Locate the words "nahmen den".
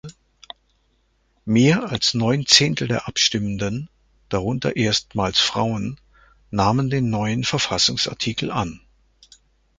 6.49-7.11